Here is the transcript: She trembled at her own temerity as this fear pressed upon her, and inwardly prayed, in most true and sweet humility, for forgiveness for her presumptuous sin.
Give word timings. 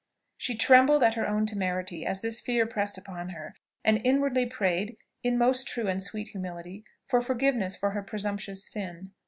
She 0.35 0.55
trembled 0.55 1.03
at 1.03 1.13
her 1.13 1.27
own 1.29 1.45
temerity 1.45 2.07
as 2.07 2.21
this 2.21 2.41
fear 2.41 2.65
pressed 2.65 2.97
upon 2.97 3.29
her, 3.29 3.53
and 3.85 4.01
inwardly 4.03 4.47
prayed, 4.47 4.97
in 5.21 5.37
most 5.37 5.67
true 5.67 5.87
and 5.87 6.01
sweet 6.01 6.29
humility, 6.29 6.83
for 7.05 7.21
forgiveness 7.21 7.75
for 7.77 7.91
her 7.91 8.01
presumptuous 8.01 8.65
sin. 8.65 9.11